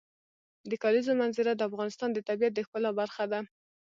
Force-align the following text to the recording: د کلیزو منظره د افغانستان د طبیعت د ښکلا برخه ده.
د 0.69 0.71
کلیزو 0.83 1.13
منظره 1.21 1.51
د 1.55 1.61
افغانستان 1.69 2.09
د 2.13 2.19
طبیعت 2.29 2.53
د 2.55 2.59
ښکلا 2.65 2.91
برخه 2.99 3.25
ده. 3.31 3.39